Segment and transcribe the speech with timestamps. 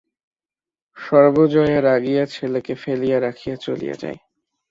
[0.97, 4.19] সর্বজয়া রাগিয়া ছেলেকে ফেলিয়া রাখিয়া চলিয়া যায়।